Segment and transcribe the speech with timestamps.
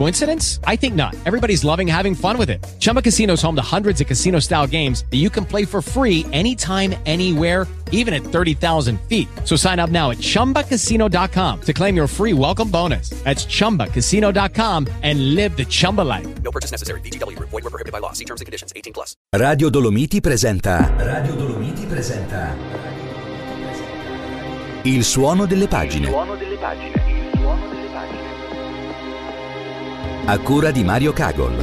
[0.00, 0.60] Coincidence?
[0.64, 1.14] I think not.
[1.26, 2.64] Everybody's loving having fun with it.
[2.78, 5.82] Chumba Casino is home to hundreds of casino style games that you can play for
[5.82, 9.28] free anytime, anywhere, even at 30,000 feet.
[9.44, 13.10] So sign up now at chumbacasino.com to claim your free welcome bonus.
[13.24, 16.26] That's chumbacasino.com and live the Chumba life.
[16.42, 17.02] No purchase necessary.
[17.02, 17.50] VGW Group.
[17.50, 18.12] Void were prohibited by law.
[18.12, 18.72] See terms and conditions.
[18.74, 19.14] 18 plus.
[19.36, 20.94] Radio Dolomiti presenta.
[20.96, 22.56] Radio Dolomiti presenta.
[24.84, 26.06] Il suono delle pagine.
[26.06, 26.94] Il suono delle pagine.
[26.96, 27.79] Il suono delle pagine.
[30.26, 31.56] A cura di Mario Cagol.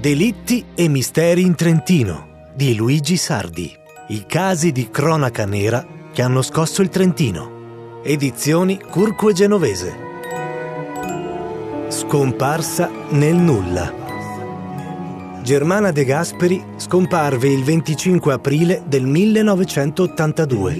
[0.00, 3.72] Delitti e misteri in Trentino di Luigi Sardi.
[4.08, 8.00] I casi di cronaca nera che hanno scosso il Trentino.
[8.02, 9.96] Edizioni Curco e Genovese.
[11.88, 14.04] Scomparsa nel nulla.
[15.42, 20.74] Germana De Gasperi scomparve il 25 aprile del 1982.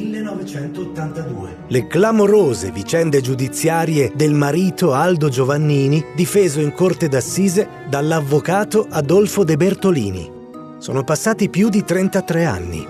[1.69, 9.57] Le clamorose vicende giudiziarie del marito Aldo Giovannini, difeso in corte d'assise dall'avvocato Adolfo De
[9.57, 10.31] Bertolini.
[10.79, 12.87] Sono passati più di 33 anni.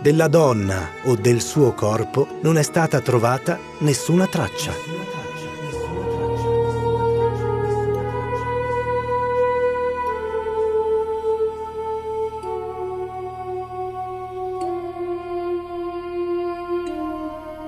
[0.00, 4.72] Della donna o del suo corpo non è stata trovata nessuna traccia.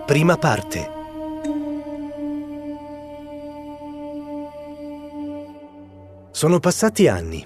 [0.06, 0.88] Prima parte.
[6.30, 7.44] Sono passati anni,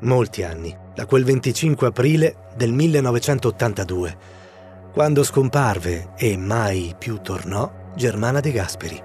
[0.00, 4.16] molti anni, da quel 25 aprile del 1982,
[4.92, 9.02] quando scomparve e mai più tornò Germana De Gasperi.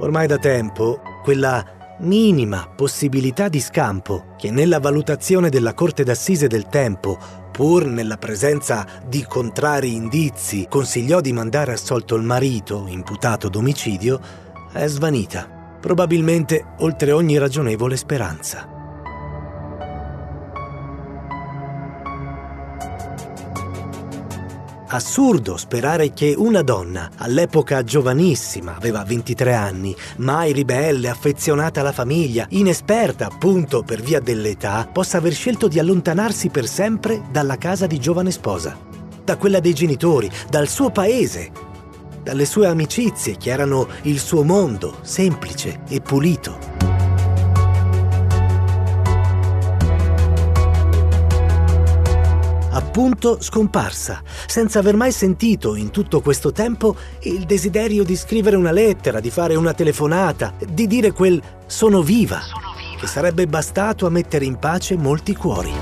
[0.00, 6.66] Ormai da tempo, quella minima possibilità di scampo che nella valutazione della Corte d'Assise del
[6.66, 14.18] tempo pur nella presenza di contrari indizi, consigliò di mandare assolto il marito, imputato d'omicidio,
[14.72, 18.71] è svanita, probabilmente oltre ogni ragionevole speranza.
[24.94, 32.44] Assurdo sperare che una donna, all'epoca giovanissima, aveva 23 anni, mai ribelle, affezionata alla famiglia,
[32.50, 37.98] inesperta appunto per via dell'età, possa aver scelto di allontanarsi per sempre dalla casa di
[37.98, 38.78] giovane sposa,
[39.24, 41.50] da quella dei genitori, dal suo paese,
[42.22, 47.11] dalle sue amicizie che erano il suo mondo, semplice e pulito.
[52.92, 58.70] Appunto scomparsa, senza aver mai sentito in tutto questo tempo il desiderio di scrivere una
[58.70, 62.40] lettera, di fare una telefonata, di dire quel sono viva,
[63.00, 65.72] che sarebbe bastato a mettere in pace molti cuori.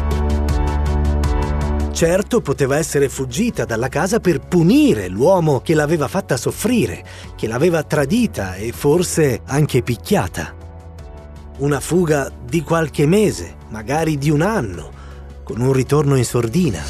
[1.91, 7.05] Certo poteva essere fuggita dalla casa per punire l'uomo che l'aveva fatta soffrire,
[7.35, 10.55] che l'aveva tradita e forse anche picchiata.
[11.59, 14.99] Una fuga di qualche mese, magari di un anno,
[15.51, 16.81] con un ritorno in sordina.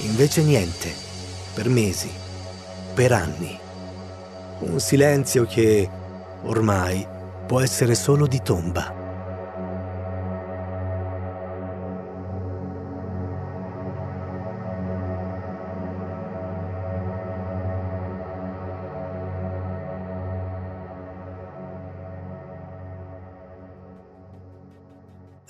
[0.00, 0.92] Invece niente,
[1.54, 2.10] per mesi,
[2.92, 3.56] per anni.
[4.60, 5.88] Un silenzio che
[6.42, 7.06] ormai
[7.46, 8.99] può essere solo di tomba.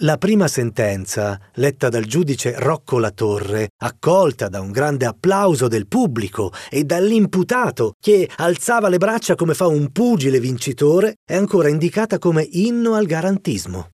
[0.02, 6.54] La prima sentenza, letta dal giudice Rocco Latorre, accolta da un grande applauso del pubblico
[6.70, 12.48] e dall'imputato che alzava le braccia come fa un pugile vincitore, è ancora indicata come
[12.50, 13.90] inno al garantismo.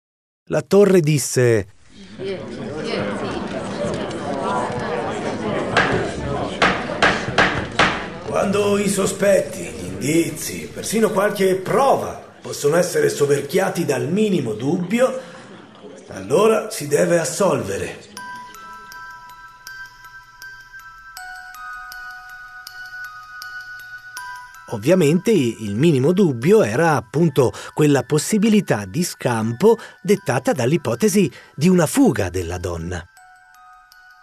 [0.50, 1.70] La Torre disse
[8.28, 15.34] Quando i sospetti, gli indizi, persino qualche prova possono essere soverchiati dal minimo dubbio,
[16.16, 18.14] allora si deve assolvere.
[24.70, 32.30] Ovviamente il minimo dubbio era appunto quella possibilità di scampo dettata dall'ipotesi di una fuga
[32.30, 33.04] della donna.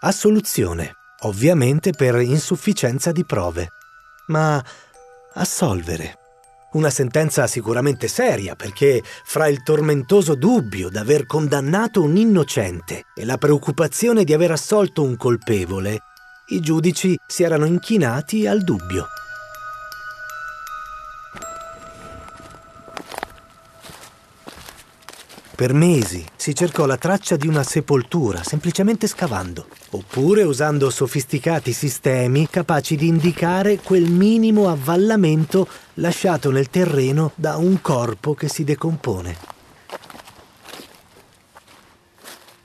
[0.00, 3.69] Assoluzione, ovviamente per insufficienza di prove.
[4.27, 4.62] Ma
[5.35, 6.21] assolvere.
[6.72, 13.36] Una sentenza sicuramente seria perché fra il tormentoso dubbio d'aver condannato un innocente e la
[13.36, 16.00] preoccupazione di aver assolto un colpevole,
[16.48, 19.06] i giudici si erano inchinati al dubbio.
[25.54, 32.49] Per mesi si cercò la traccia di una sepoltura semplicemente scavando, oppure usando sofisticati sistemi
[32.49, 39.37] capaci di indicare quel minimo avvallamento lasciato nel terreno da un corpo che si decompone.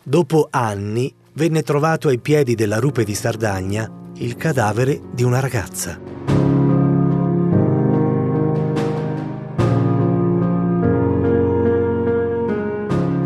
[0.02, 6.07] Dopo anni venne trovato ai piedi della rupe di Sardagna il cadavere di una ragazza.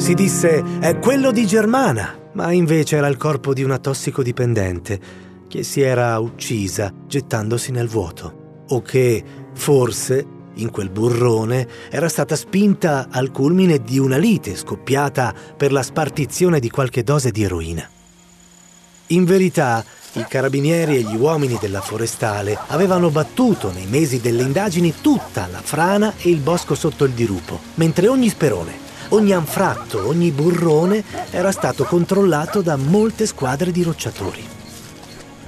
[0.02, 5.00] Si disse è quello di Germana, ma invece era il corpo di una tossicodipendente
[5.48, 10.26] che si era uccisa gettandosi nel vuoto o che forse
[10.56, 16.60] in quel burrone era stata spinta al culmine di una lite scoppiata per la spartizione
[16.60, 17.88] di qualche dose di eroina.
[19.08, 24.96] In verità, i carabinieri e gli uomini della forestale avevano battuto nei mesi delle indagini
[25.00, 28.81] tutta la frana e il bosco sotto il dirupo, mentre ogni sperone,
[29.14, 34.42] Ogni anfratto, ogni burrone era stato controllato da molte squadre di rocciatori.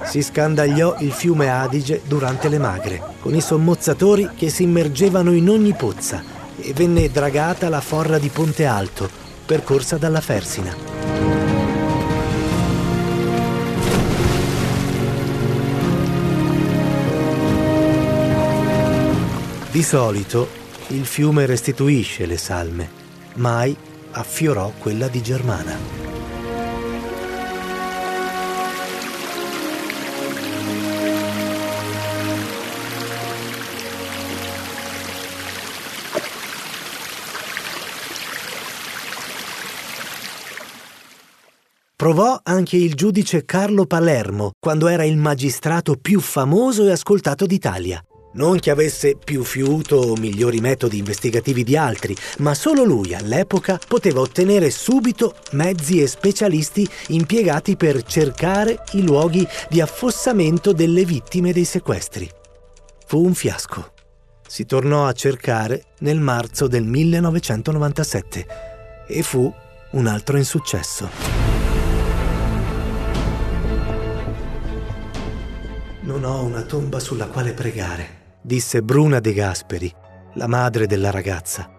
[0.04, 5.48] Si scandagliò il fiume Adige durante le magre, con i sommozzatori che si immergevano in
[5.48, 6.22] ogni pozza
[6.60, 9.08] e venne dragata la forra di Ponte Alto,
[9.46, 10.76] percorsa dalla Fersina.
[19.70, 20.48] Di solito
[20.88, 23.02] il fiume restituisce le salme
[23.34, 23.76] mai
[24.12, 26.04] affiorò quella di Germana.
[41.96, 48.04] Provò anche il giudice Carlo Palermo quando era il magistrato più famoso e ascoltato d'Italia.
[48.36, 53.78] Non che avesse più fiuto o migliori metodi investigativi di altri, ma solo lui all'epoca
[53.86, 61.52] poteva ottenere subito mezzi e specialisti impiegati per cercare i luoghi di affossamento delle vittime
[61.52, 62.28] dei sequestri.
[63.06, 63.92] Fu un fiasco.
[64.48, 68.46] Si tornò a cercare nel marzo del 1997
[69.06, 69.52] e fu
[69.92, 71.08] un altro insuccesso.
[76.00, 79.90] Non ho una tomba sulla quale pregare disse Bruna De Gasperi,
[80.34, 81.70] la madre della ragazza.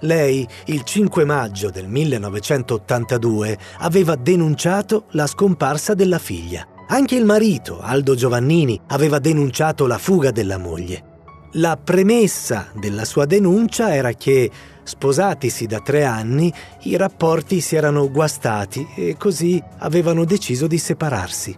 [0.00, 6.66] Lei, il 5 maggio del 1982, aveva denunciato la scomparsa della figlia.
[6.88, 11.04] Anche il marito, Aldo Giovannini, aveva denunciato la fuga della moglie.
[11.52, 14.50] La premessa della sua denuncia era che,
[14.82, 21.56] sposatisi da tre anni, i rapporti si erano guastati e così avevano deciso di separarsi.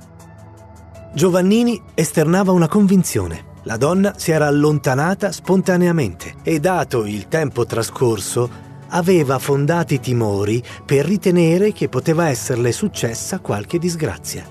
[1.14, 3.48] Giovannini esternava una convinzione.
[3.64, 11.04] La donna si era allontanata spontaneamente e, dato il tempo trascorso, aveva fondati timori per
[11.04, 14.44] ritenere che poteva esserle successa qualche disgrazia.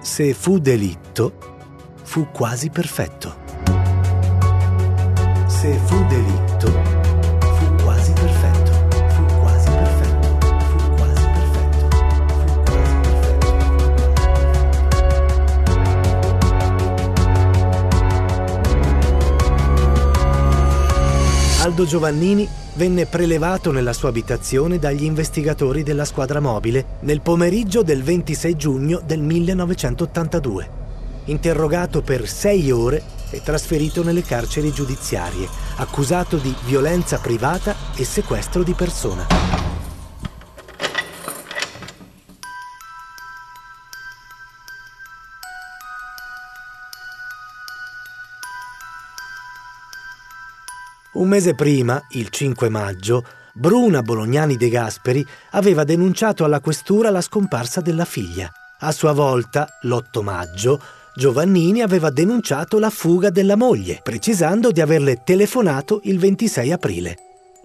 [0.00, 1.32] Se fu delitto,
[2.02, 3.36] fu quasi perfetto.
[5.46, 6.91] Se fu delitto,
[21.62, 28.02] Aldo Giovannini venne prelevato nella sua abitazione dagli investigatori della squadra mobile nel pomeriggio del
[28.02, 30.70] 26 giugno del 1982.
[31.26, 33.00] Interrogato per sei ore
[33.30, 39.71] e trasferito nelle carceri giudiziarie, accusato di violenza privata e sequestro di persona.
[51.22, 53.24] Un mese prima, il 5 maggio,
[53.54, 58.50] Bruna Bolognani De Gasperi aveva denunciato alla questura la scomparsa della figlia.
[58.80, 60.80] A sua volta, l'8 maggio,
[61.14, 67.16] Giovannini aveva denunciato la fuga della moglie, precisando di averle telefonato il 26 aprile.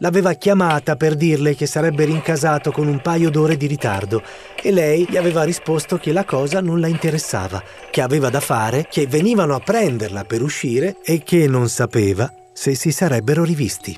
[0.01, 4.21] l'aveva chiamata per dirle che sarebbe rincasato con un paio d'ore di ritardo
[4.61, 8.85] e lei gli aveva risposto che la cosa non la interessava, che aveva da fare,
[8.87, 13.95] che venivano a prenderla per uscire e che non sapeva se si sarebbero rivisti.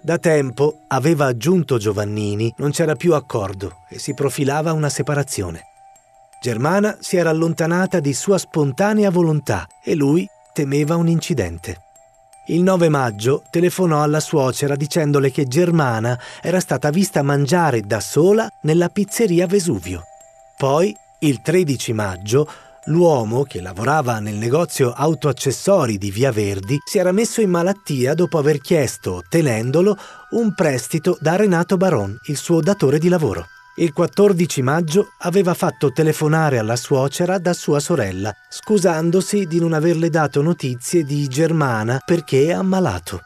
[0.00, 5.60] Da tempo, aveva aggiunto Giovannini, non c'era più accordo e si profilava una separazione.
[6.42, 11.82] Germana si era allontanata di sua spontanea volontà e lui temeva un incidente.
[12.48, 18.50] Il 9 maggio telefonò alla suocera dicendole che Germana era stata vista mangiare da sola
[18.62, 20.02] nella pizzeria Vesuvio.
[20.56, 22.48] Poi, il 13 maggio,
[22.86, 28.38] l'uomo che lavorava nel negozio autoaccessori di Via Verdi si era messo in malattia dopo
[28.38, 29.96] aver chiesto, tenendolo,
[30.30, 33.46] un prestito da Renato Baron, il suo datore di lavoro.
[33.76, 40.10] Il 14 maggio aveva fatto telefonare alla suocera da sua sorella, scusandosi di non averle
[40.10, 43.22] dato notizie di Germana perché ammalato.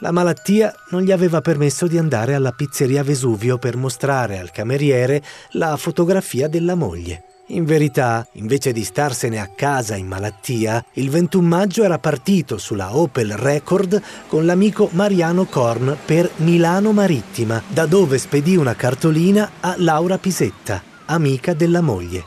[0.00, 5.22] La malattia non gli aveva permesso di andare alla pizzeria Vesuvio per mostrare al cameriere
[5.52, 7.35] la fotografia della moglie.
[7.50, 12.96] In verità, invece di starsene a casa in malattia, il 21 maggio era partito sulla
[12.96, 19.74] Opel Record con l'amico Mariano Korn per Milano Marittima, da dove spedì una cartolina a
[19.78, 22.24] Laura Pisetta, amica della moglie.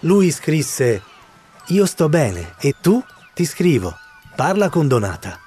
[0.00, 1.02] Lui scrisse:
[1.68, 3.00] Io sto bene e tu
[3.34, 3.96] ti scrivo.
[4.34, 5.38] Parla con Donata.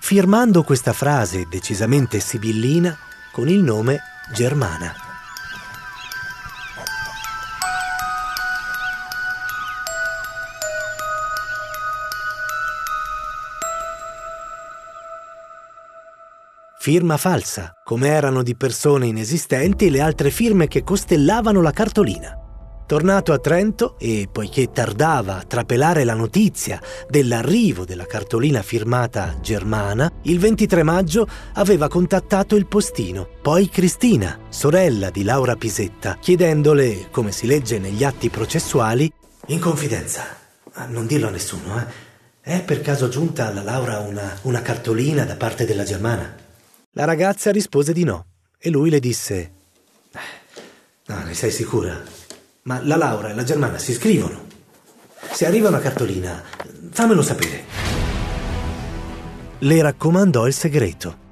[0.00, 2.94] Firmando questa frase decisamente sibillina
[3.32, 4.00] con il nome
[4.34, 5.03] Germana.
[16.84, 22.38] Firma falsa, come erano di persone inesistenti le altre firme che costellavano la cartolina.
[22.86, 30.12] Tornato a Trento e poiché tardava a trapelare la notizia dell'arrivo della cartolina firmata Germana,
[30.24, 37.32] il 23 maggio aveva contattato il postino, poi Cristina, sorella di Laura Pisetta, chiedendole, come
[37.32, 39.10] si legge negli atti processuali,
[39.46, 40.22] in confidenza,
[40.88, 42.12] non dirlo a nessuno, eh?
[42.42, 46.43] È per caso giunta alla Laura una, una cartolina da parte della Germana?
[46.96, 49.52] La ragazza rispose di no e lui le disse:
[51.06, 52.00] No, ne sei sicura?
[52.62, 54.46] Ma la Laura e la Germana si scrivono.
[55.32, 56.40] Se arriva una cartolina,
[56.90, 57.64] fammelo sapere.
[59.58, 61.23] Le raccomandò il segreto.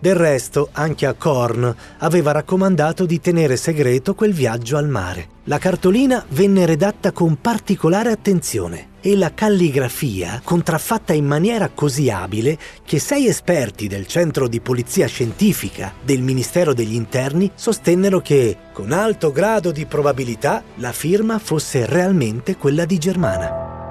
[0.00, 5.36] Del resto, anche a Korn aveva raccomandato di tenere segreto quel viaggio al mare.
[5.44, 12.56] La cartolina venne redatta con particolare attenzione e la calligrafia contraffatta in maniera così abile
[12.84, 18.92] che sei esperti del centro di polizia scientifica del Ministero degli Interni sostennero che, con
[18.92, 23.87] alto grado di probabilità, la firma fosse realmente quella di Germana.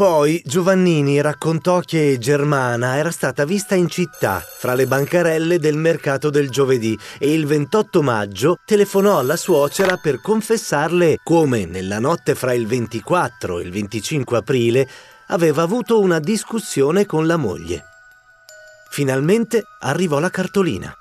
[0.00, 6.30] Poi Giovannini raccontò che Germana era stata vista in città, fra le bancarelle del mercato
[6.30, 12.54] del giovedì, e il 28 maggio telefonò alla suocera per confessarle come, nella notte fra
[12.54, 14.88] il 24 e il 25 aprile,
[15.26, 17.84] aveva avuto una discussione con la moglie.
[18.88, 20.96] Finalmente arrivò la cartolina.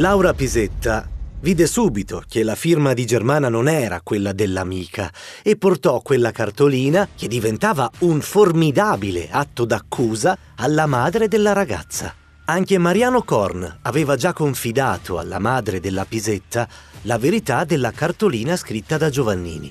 [0.00, 1.06] Laura Pisetta
[1.40, 7.06] vide subito che la firma di Germana non era quella dell'amica e portò quella cartolina,
[7.14, 12.14] che diventava un formidabile atto d'accusa, alla madre della ragazza.
[12.46, 16.66] Anche Mariano Korn aveva già confidato alla madre della Pisetta
[17.02, 19.70] la verità della cartolina scritta da Giovannini.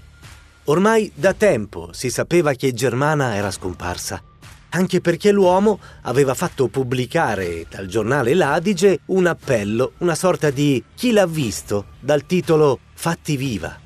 [0.65, 4.21] Ormai da tempo si sapeva che Germana era scomparsa
[4.69, 11.11] anche perché l'uomo aveva fatto pubblicare dal giornale L'Adige un appello, una sorta di chi
[11.11, 13.77] l'ha visto, dal titolo Fatti viva.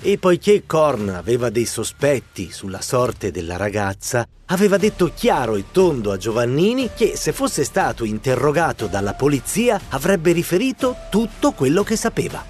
[0.00, 6.12] E poiché Korn aveva dei sospetti sulla sorte della ragazza, aveva detto chiaro e tondo
[6.12, 12.44] a Giovannini che se fosse stato interrogato dalla polizia avrebbe riferito tutto quello che sapeva.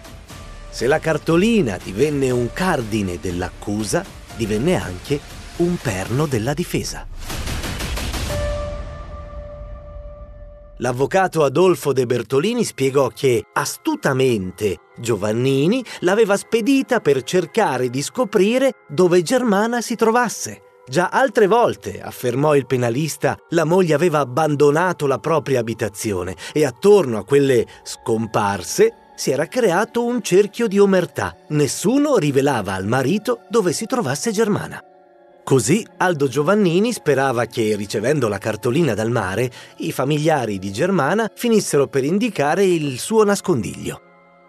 [0.70, 4.04] Se la cartolina divenne un cardine dell'accusa,
[4.36, 5.18] divenne anche
[5.56, 7.45] un perno della difesa.
[10.78, 19.22] L'avvocato Adolfo De Bertolini spiegò che astutamente Giovannini l'aveva spedita per cercare di scoprire dove
[19.22, 20.60] Germana si trovasse.
[20.86, 27.18] Già altre volte, affermò il penalista, la moglie aveva abbandonato la propria abitazione e attorno
[27.18, 31.34] a quelle scomparse si era creato un cerchio di omertà.
[31.48, 34.78] Nessuno rivelava al marito dove si trovasse Germana.
[35.46, 41.86] Così Aldo Giovannini sperava che, ricevendo la cartolina dal mare, i familiari di Germana finissero
[41.86, 44.00] per indicare il suo nascondiglio.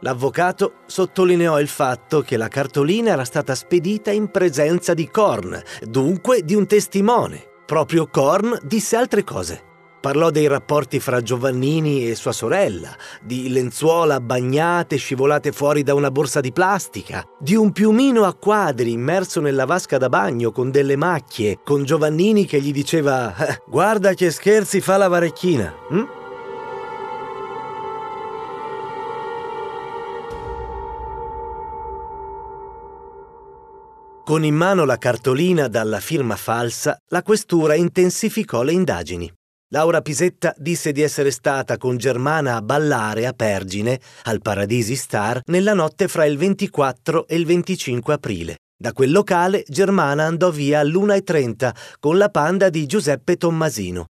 [0.01, 6.41] L'avvocato sottolineò il fatto che la cartolina era stata spedita in presenza di Korn, dunque
[6.43, 7.43] di un testimone.
[7.67, 9.66] Proprio Korn disse altre cose.
[9.99, 16.11] Parlò dei rapporti fra Giovannini e sua sorella, di lenzuola bagnate scivolate fuori da una
[16.11, 20.95] borsa di plastica, di un piumino a quadri immerso nella vasca da bagno con delle
[20.95, 25.73] macchie, con Giovannini che gli diceva eh, «Guarda che scherzi fa la varecchina».
[25.89, 26.07] Hm?
[34.23, 39.36] Con in mano la cartolina dalla firma falsa, la questura intensificò le indagini.
[39.71, 45.41] Laura Pisetta disse di essere stata con Germana a ballare a Pergine, al Paradisi Star,
[45.47, 48.55] nella notte fra il 24 e il 25 aprile.
[48.79, 54.05] Da quel locale Germana andò via all'1.30 con la panda di Giuseppe Tommasino.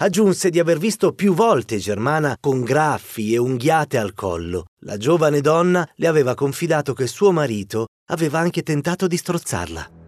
[0.00, 4.64] Aggiunse di aver visto più volte Germana con graffi e unghiate al collo.
[4.80, 9.99] La giovane donna le aveva confidato che suo marito aveva anche tentato di strozzarla.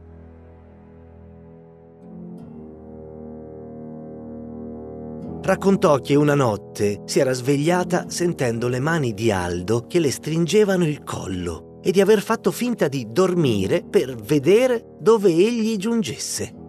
[5.42, 10.87] Raccontò che una notte si era svegliata sentendo le mani di Aldo che le stringevano
[10.87, 16.61] il collo e di aver fatto finta di dormire per vedere dove egli giungesse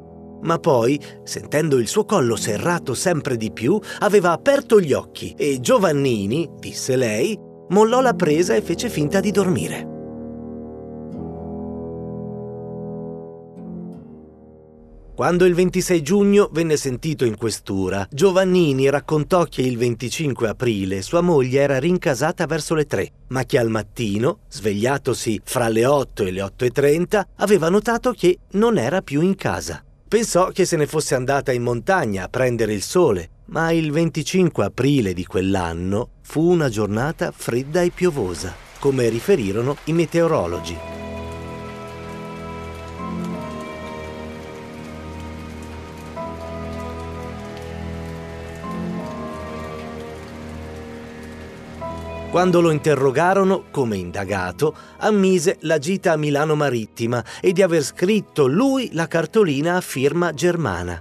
[0.44, 5.60] ma poi, sentendo il suo collo serrato sempre di più, aveva aperto gli occhi e
[5.62, 7.40] Giovannini, disse lei,
[7.70, 9.93] mollò la presa e fece finta di dormire.
[15.16, 21.22] Quando il 26 giugno venne sentito in questura, Giovannini raccontò che il 25 aprile sua
[21.22, 26.32] moglie era rincasata verso le 3, ma che al mattino, svegliatosi fra le 8 e
[26.32, 29.84] le 8.30, aveva notato che non era più in casa.
[30.08, 34.66] Pensò che se ne fosse andata in montagna a prendere il sole, ma il 25
[34.66, 40.93] aprile di quell'anno fu una giornata fredda e piovosa, come riferirono i meteorologi.
[52.34, 58.48] Quando lo interrogarono, come indagato, ammise la gita a Milano Marittima e di aver scritto
[58.48, 61.00] lui la cartolina a firma germana.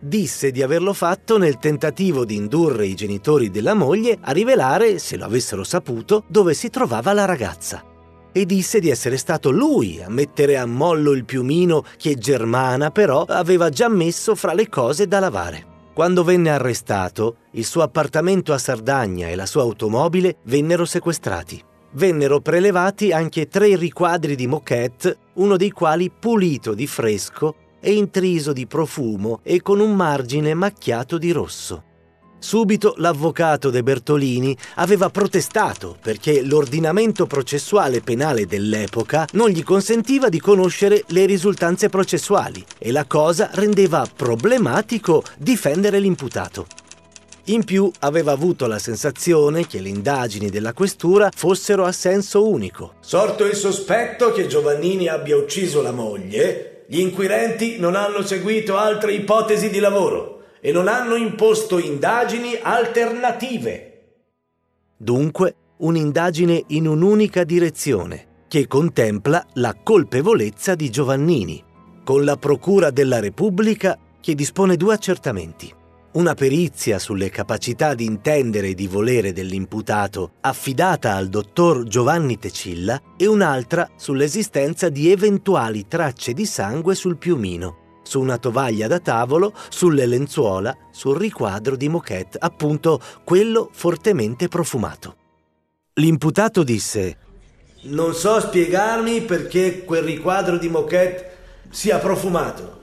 [0.00, 5.16] Disse di averlo fatto nel tentativo di indurre i genitori della moglie a rivelare, se
[5.16, 7.84] lo avessero saputo, dove si trovava la ragazza.
[8.32, 13.22] E disse di essere stato lui a mettere a mollo il piumino che Germana però
[13.28, 15.73] aveva già messo fra le cose da lavare.
[15.94, 21.62] Quando venne arrestato, il suo appartamento a Sardagna e la sua automobile vennero sequestrati.
[21.92, 28.52] Vennero prelevati anche tre riquadri di moquette, uno dei quali pulito di fresco e intriso
[28.52, 31.84] di profumo e con un margine macchiato di rosso.
[32.44, 40.38] Subito l'avvocato De Bertolini aveva protestato perché l'ordinamento processuale penale dell'epoca non gli consentiva di
[40.40, 46.66] conoscere le risultanze processuali e la cosa rendeva problematico difendere l'imputato.
[47.44, 52.96] In più aveva avuto la sensazione che le indagini della questura fossero a senso unico.
[53.00, 59.14] Sorto il sospetto che Giovannini abbia ucciso la moglie, gli inquirenti non hanno seguito altre
[59.14, 60.34] ipotesi di lavoro
[60.66, 64.14] e non hanno imposto indagini alternative.
[64.96, 71.62] Dunque, un'indagine in un'unica direzione, che contempla la colpevolezza di Giovannini,
[72.02, 75.70] con la Procura della Repubblica che dispone due accertamenti.
[76.12, 82.98] Una perizia sulle capacità di intendere e di volere dell'imputato affidata al dottor Giovanni Tecilla
[83.18, 89.52] e un'altra sull'esistenza di eventuali tracce di sangue sul piumino su una tovaglia da tavolo,
[89.68, 95.16] sulle lenzuola, sul riquadro di moquette, appunto quello fortemente profumato.
[95.94, 97.16] L'imputato disse:
[97.82, 101.32] Non so spiegarmi perché quel riquadro di moquette
[101.70, 102.82] sia profumato.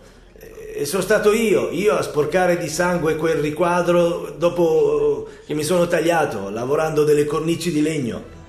[0.73, 5.87] E sono stato io, io a sporcare di sangue quel riquadro dopo che mi sono
[5.87, 8.39] tagliato, lavorando delle cornici di legno.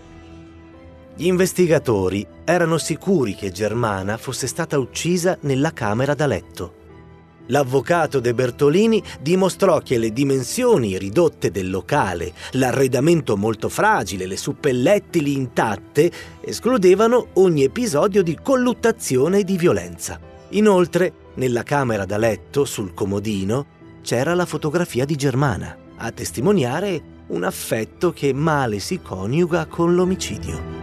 [1.14, 6.80] Gli investigatori erano sicuri che Germana fosse stata uccisa nella camera da letto.
[7.46, 15.34] L'avvocato De Bertolini dimostrò che le dimensioni ridotte del locale, l'arredamento molto fragile, le suppellettili
[15.34, 20.18] intatte escludevano ogni episodio di colluttazione e di violenza.
[20.50, 23.66] Inoltre, nella camera da letto, sul comodino,
[24.02, 30.81] c'era la fotografia di Germana, a testimoniare un affetto che male si coniuga con l'omicidio.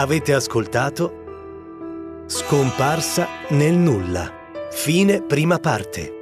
[0.00, 4.32] Avete ascoltato Scomparsa nel nulla.
[4.70, 6.12] Fine prima parte.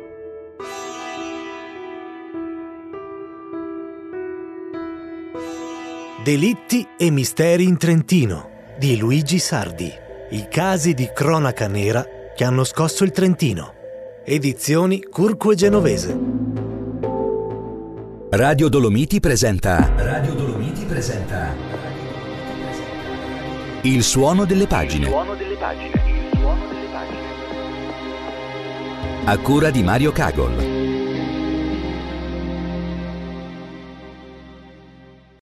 [6.24, 9.92] Delitti e misteri in Trentino di Luigi Sardi.
[10.30, 13.74] I casi di cronaca nera che hanno scosso il Trentino.
[14.24, 16.18] Edizioni Curco e Genovese.
[18.30, 19.88] Radio Dolomiti presenta.
[19.98, 21.67] Radio Dolomiti presenta.
[23.88, 25.07] Il suono delle pagine.
[25.07, 26.03] Il suono delle pagine.
[26.05, 27.22] Il suono delle pagine.
[29.24, 30.77] A cura di Mario Kagol.